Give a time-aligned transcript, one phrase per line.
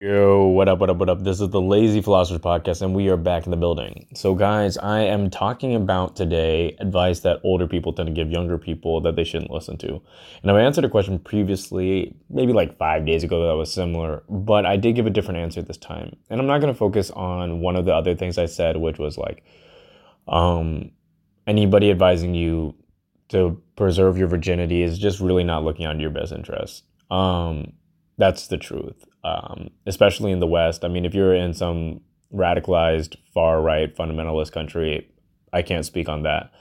[0.00, 1.24] Yo, what up, what up, what up?
[1.24, 4.06] This is the Lazy Philosophers Podcast, and we are back in the building.
[4.14, 8.58] So, guys, I am talking about today advice that older people tend to give younger
[8.58, 10.00] people that they shouldn't listen to.
[10.40, 14.64] And I answered a question previously, maybe like five days ago, that was similar, but
[14.64, 16.14] I did give a different answer this time.
[16.30, 19.00] And I'm not going to focus on one of the other things I said, which
[19.00, 19.42] was like,
[20.28, 20.92] um,
[21.44, 22.76] anybody advising you
[23.30, 26.84] to preserve your virginity is just really not looking out your best interest.
[27.10, 27.72] Um,
[28.16, 30.84] that's the truth um, especially in the West.
[30.84, 32.00] I mean, if you're in some
[32.34, 35.08] radicalized far right fundamentalist country,
[35.52, 36.52] I can't speak on that.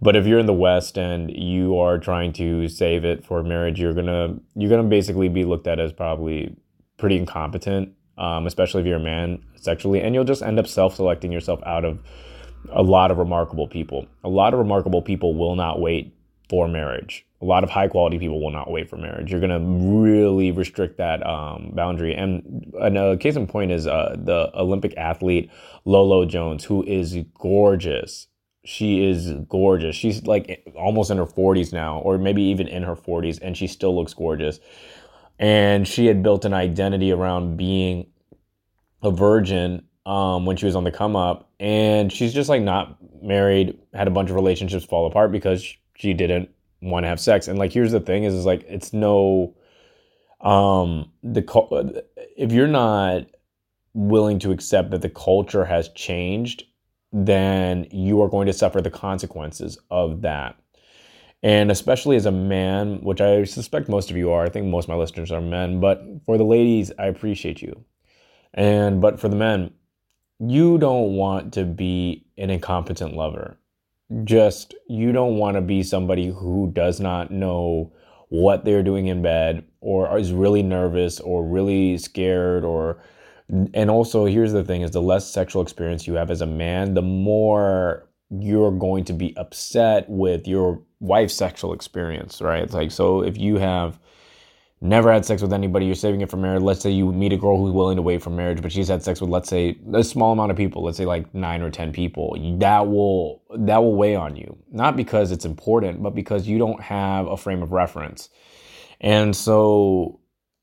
[0.00, 3.80] But if you're in the West and you are trying to save it for marriage,
[3.80, 6.54] you're gonna you're gonna basically be looked at as probably
[6.98, 11.32] pretty incompetent, um, especially if you're a man sexually, and you'll just end up self-selecting
[11.32, 12.02] yourself out of
[12.72, 14.06] a lot of remarkable people.
[14.24, 16.15] A lot of remarkable people will not wait
[16.48, 19.30] for marriage a lot of high quality people will not wait for marriage.
[19.30, 22.14] You're gonna really restrict that um, boundary.
[22.14, 25.50] And a case in point is uh, the Olympic athlete
[25.84, 28.28] Lolo Jones, who is gorgeous.
[28.64, 29.94] She is gorgeous.
[29.94, 33.66] She's like almost in her 40s now, or maybe even in her 40s, and she
[33.66, 34.58] still looks gorgeous.
[35.38, 38.06] And she had built an identity around being
[39.02, 42.96] a virgin um, when she was on the come up, and she's just like not
[43.22, 46.50] married, had a bunch of relationships fall apart because she didn't
[46.82, 47.48] want to have sex.
[47.48, 49.54] And like here's the thing is, is like it's no
[50.40, 52.04] um the
[52.36, 53.26] if you're not
[53.94, 56.64] willing to accept that the culture has changed
[57.12, 60.56] then you are going to suffer the consequences of that.
[61.42, 64.84] And especially as a man which i suspect most of you are i think most
[64.84, 67.84] of my listeners are men but for the ladies i appreciate you.
[68.52, 69.72] And but for the men
[70.38, 73.56] you don't want to be an incompetent lover
[74.24, 77.92] just you don't want to be somebody who does not know
[78.28, 83.00] what they're doing in bed or is really nervous or really scared or
[83.74, 86.94] and also here's the thing is the less sexual experience you have as a man
[86.94, 92.70] the more you're going to be upset with your wife's sexual experience right?
[92.72, 93.98] Like so if you have
[94.80, 96.62] never had sex with anybody, you're saving it for marriage.
[96.62, 99.02] Let's say you meet a girl who's willing to wait for marriage, but she's had
[99.02, 101.92] sex with, let's say, a small amount of people, let's say like nine or 10
[101.92, 102.36] people.
[102.58, 104.56] That will, that will weigh on you.
[104.70, 108.28] Not because it's important, but because you don't have a frame of reference.
[109.00, 110.20] And so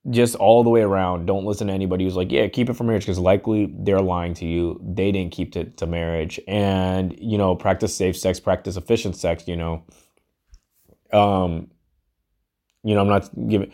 [0.10, 2.84] just all the way around, don't listen to anybody who's like, yeah, keep it for
[2.84, 4.80] marriage because likely they're lying to you.
[4.84, 6.40] They didn't keep it to marriage.
[6.48, 9.84] And, you know, practice safe sex, practice efficient sex, you know.
[11.12, 11.72] Um,
[12.84, 13.72] you know, I'm not giving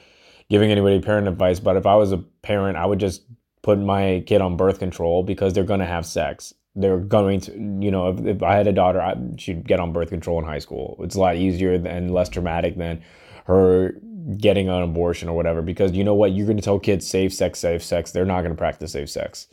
[0.49, 3.23] giving anybody parent advice, but if I was a parent, I would just
[3.61, 6.53] put my kid on birth control because they're going to have sex.
[6.75, 9.93] They're going to, you know, if, if I had a daughter, I, she'd get on
[9.93, 10.97] birth control in high school.
[11.01, 13.03] It's a lot easier and less traumatic than
[13.45, 13.93] her
[14.37, 16.31] getting an abortion or whatever because you know what?
[16.31, 18.11] You're going to tell kids safe sex, safe sex.
[18.11, 19.47] They're not going to practice safe sex.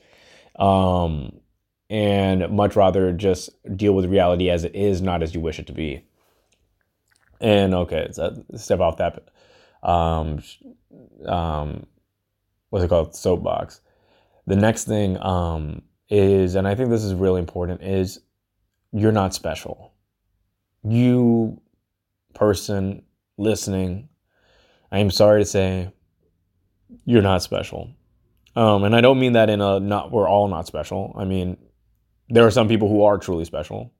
[0.58, 1.40] Um,
[1.88, 5.66] and much rather just deal with reality as it is, not as you wish it
[5.68, 6.04] to be.
[7.40, 9.28] And okay, so step off that
[9.82, 10.42] um,
[11.26, 11.86] um,
[12.70, 13.80] what's it called soapbox.
[14.46, 18.20] The next thing um, is, and I think this is really important, is
[18.92, 19.92] you're not special.
[20.84, 21.60] You
[22.34, 23.02] person
[23.38, 24.08] listening,
[24.92, 25.92] I am sorry to say,
[27.04, 27.90] you're not special.
[28.54, 31.14] Um, and I don't mean that in a not we're all not special.
[31.18, 31.58] I mean,
[32.28, 33.92] there are some people who are truly special.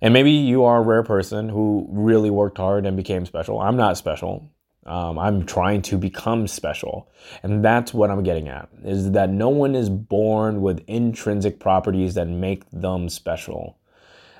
[0.00, 3.60] And maybe you are a rare person who really worked hard and became special.
[3.60, 4.50] I'm not special.
[4.88, 7.10] Um, I'm trying to become special.
[7.42, 12.14] And that's what I'm getting at is that no one is born with intrinsic properties
[12.14, 13.78] that make them special,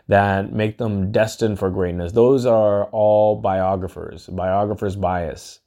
[0.08, 2.12] that make them destined for greatness.
[2.12, 5.60] Those are all biographers, biographers' bias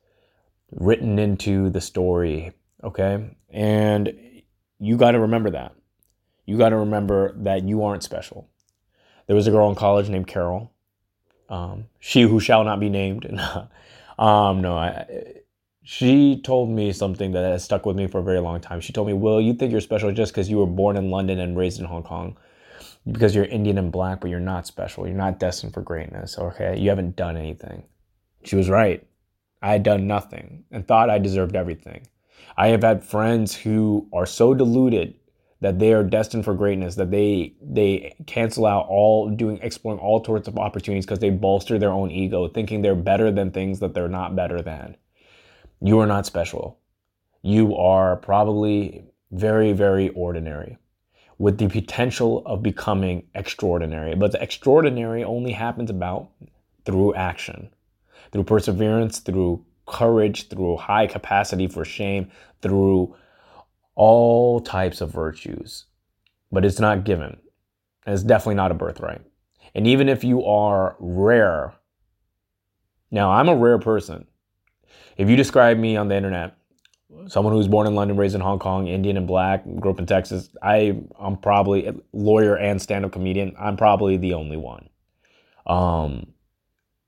[0.71, 2.51] written into the story.
[2.83, 3.35] Okay.
[3.51, 4.41] And
[4.79, 5.75] you got to remember that.
[6.45, 8.49] You got to remember that you aren't special.
[9.27, 10.71] There was a girl in college named Carol,
[11.51, 13.25] um, she who shall not be named.
[14.21, 15.41] Um, no, I,
[15.81, 18.79] she told me something that has stuck with me for a very long time.
[18.79, 21.39] She told me, Bill, you think you're special just because you were born in London
[21.39, 22.37] and raised in Hong Kong
[23.11, 25.07] because you're Indian and black, but you're not special.
[25.07, 26.37] You're not destined for greatness.
[26.37, 26.77] Okay.
[26.79, 27.83] You haven't done anything.
[28.43, 29.05] She was right.
[29.63, 32.05] I had done nothing and thought I deserved everything.
[32.57, 35.15] I have had friends who are so deluded
[35.61, 40.23] that they are destined for greatness that they they cancel out all doing exploring all
[40.23, 43.93] sorts of opportunities because they bolster their own ego thinking they're better than things that
[43.93, 44.97] they're not better than.
[45.81, 46.79] You are not special.
[47.41, 50.77] You are probably very very ordinary
[51.37, 54.13] with the potential of becoming extraordinary.
[54.13, 56.29] But the extraordinary only happens about
[56.85, 57.69] through action
[58.31, 62.31] through perseverance through courage through high capacity for shame
[62.61, 63.15] through
[63.95, 65.85] all types of virtues,
[66.51, 67.37] but it's not given.
[68.07, 69.21] It's definitely not a birthright.
[69.75, 71.73] And even if you are rare,
[73.11, 74.27] now I'm a rare person.
[75.17, 76.57] If you describe me on the internet,
[77.27, 80.05] someone who's born in London, raised in Hong Kong, Indian and black, grew up in
[80.05, 83.55] Texas, I, I'm probably a lawyer and stand up comedian.
[83.59, 84.89] I'm probably the only one.
[85.67, 86.33] Um,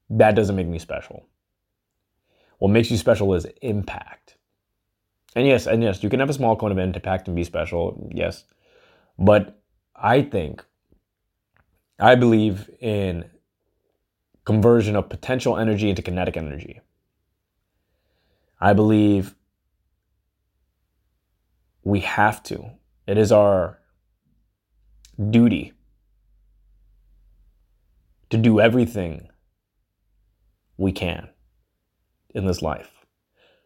[0.10, 1.26] that doesn't make me special.
[2.60, 4.38] What makes you special is impact.
[5.36, 8.10] And yes, and yes, you can have a small cone of impact and be special,
[8.14, 8.44] yes.
[9.18, 9.60] But
[9.96, 10.64] I think,
[12.00, 13.26] I believe in
[14.46, 16.82] conversion of potential energy into kinetic energy.
[18.60, 19.36] I believe
[21.84, 22.72] we have to.
[23.08, 23.80] It is our
[25.30, 25.74] duty
[28.30, 29.30] to do everything
[30.78, 31.30] we can
[32.34, 33.03] in this life.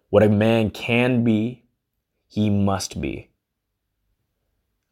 [0.10, 1.66] What a man can be,
[2.28, 3.32] he must be.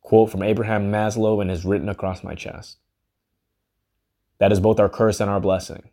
[0.01, 2.77] Quote from Abraham Maslow and is written across my chest.
[4.37, 5.89] That is both our curse and our blessing.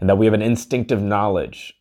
[0.00, 1.74] And that we have an instinctive knowledge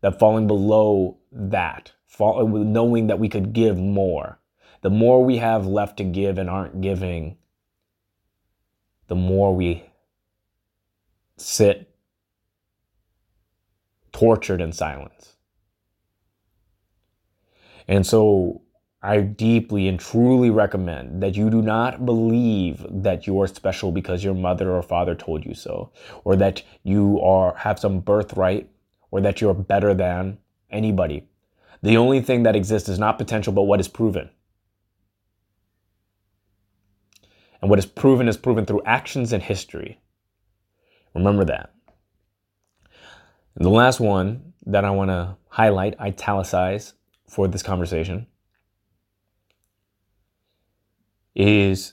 [0.00, 4.38] that falling below that, fall, knowing that we could give more,
[4.82, 7.36] the more we have left to give and aren't giving,
[9.08, 9.84] the more we
[11.36, 11.94] sit
[14.12, 15.35] tortured in silence.
[17.88, 18.62] And so
[19.02, 24.24] I deeply and truly recommend that you do not believe that you are special because
[24.24, 25.92] your mother or father told you so,
[26.24, 28.68] or that you are have some birthright,
[29.10, 30.38] or that you're better than
[30.70, 31.28] anybody.
[31.82, 34.30] The only thing that exists is not potential, but what is proven.
[37.60, 40.00] And what is proven is proven through actions and history.
[41.14, 41.72] Remember that.
[43.54, 46.94] And the last one that I want to highlight, italicize
[47.28, 48.26] for this conversation,
[51.34, 51.92] is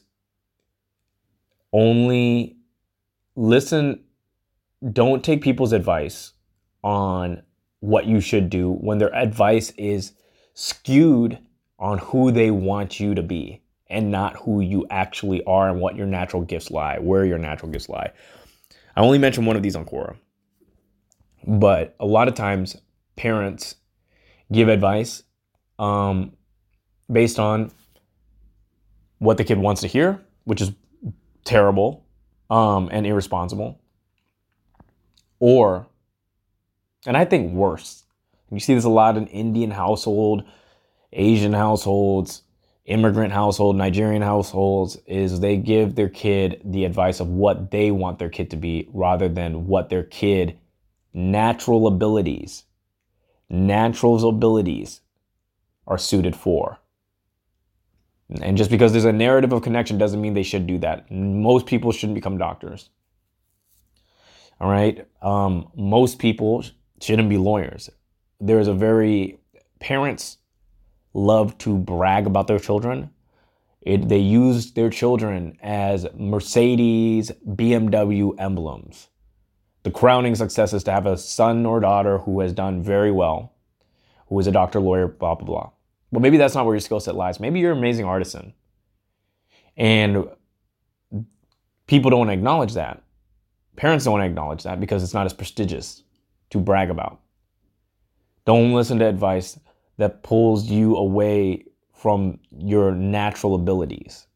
[1.72, 2.58] only
[3.36, 4.04] listen,
[4.92, 6.34] don't take people's advice
[6.84, 7.42] on
[7.80, 10.14] what you should do when their advice is
[10.54, 11.38] skewed
[11.80, 15.96] on who they want you to be and not who you actually are and what
[15.96, 18.12] your natural gifts lie, where your natural gifts lie.
[18.96, 20.16] I only mentioned one of these on Quora.
[21.46, 22.78] But a lot of times,
[23.16, 23.76] parents
[24.52, 25.24] give advice
[25.80, 26.34] um,
[27.12, 27.72] based on
[29.20, 30.72] what the kid wants to hear, which is
[31.46, 32.06] terrible
[32.50, 33.80] um, and irresponsible.
[35.40, 35.88] Or,
[37.06, 38.04] and I think worse,
[38.52, 40.44] you see this a lot in Indian household,
[41.12, 42.44] Asian households,
[42.86, 48.20] immigrant household, Nigerian households, is they give their kid the advice of what they want
[48.20, 50.58] their kid to be rather than what their kid
[51.14, 52.64] natural abilities,
[53.50, 55.02] natural abilities
[55.88, 56.80] are suited for.
[58.42, 61.12] And just because there's a narrative of connection doesn't mean they should do that.
[61.12, 62.90] Most people shouldn't become doctors.
[64.60, 65.06] All right.
[65.22, 66.64] Um, most people
[67.02, 67.90] shouldn't be lawyers.
[68.40, 69.40] There's a very,
[69.80, 70.38] parents
[71.14, 73.10] love to brag about their children.
[73.82, 79.10] It, they use their children as Mercedes, BMW emblems.
[79.84, 83.54] The crowning success is to have a son or daughter who has done very well,
[84.28, 85.70] who is a doctor, lawyer, blah, blah, blah.
[86.12, 87.40] But maybe that's not where your skill set lies.
[87.40, 88.54] Maybe you're an amazing artisan.
[89.76, 90.30] And
[91.88, 93.04] people don't want to acknowledge that.
[93.76, 96.04] Parents don't want to acknowledge that because it's not as prestigious
[96.52, 97.20] to brag about.
[98.46, 99.60] Don't listen to advice
[99.98, 104.28] that pulls you away from your natural abilities.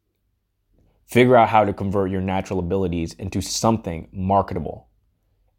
[1.06, 4.87] Figure out how to convert your natural abilities into something marketable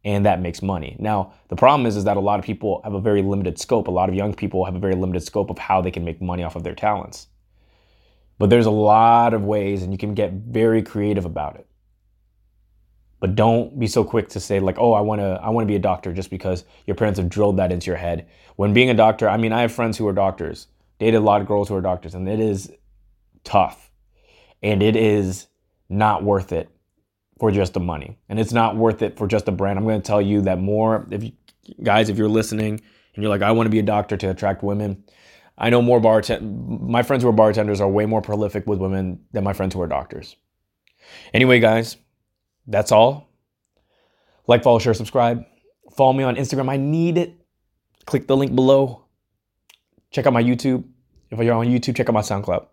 [0.08, 0.96] and that makes money.
[0.98, 3.88] Now, the problem is, is that a lot of people have a very limited scope.
[3.88, 6.22] A lot of young people have a very limited scope of how they can make
[6.22, 7.26] money off of their talents.
[8.38, 11.66] But there's a lot of ways, and you can get very creative about it.
[13.20, 15.70] But don't be so quick to say like, "Oh, I want to I want to
[15.70, 18.28] be a doctor" just because your parents have drilled that into your head.
[18.56, 20.68] When being a doctor, I mean, I have friends who are doctors.
[20.98, 22.72] Dated a lot of girls who are doctors, and it is
[23.44, 23.90] tough,
[24.62, 25.48] and it is
[25.90, 26.70] not worth it
[27.38, 28.18] for just the money.
[28.28, 29.78] And it's not worth it for just the brand.
[29.78, 31.32] I'm going to tell you that more if you
[31.82, 32.80] guys if you're listening
[33.14, 35.04] and you're like I want to be a doctor to attract women,
[35.56, 39.20] I know more bartend my friends who are bartenders are way more prolific with women
[39.32, 40.36] than my friends who are doctors.
[41.32, 41.96] Anyway, guys,
[42.66, 43.28] that's all.
[44.46, 45.44] Like, follow, share, subscribe.
[45.96, 46.70] Follow me on Instagram.
[46.70, 47.34] I need it.
[48.06, 49.04] Click the link below.
[50.10, 50.84] Check out my YouTube.
[51.30, 52.66] If you're on YouTube, check out my SoundCloud.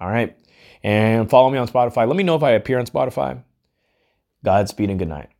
[0.00, 0.36] All right.
[0.82, 2.06] And follow me on Spotify.
[2.06, 3.42] Let me know if I appear on Spotify.
[4.44, 5.30] Godspeed and good night.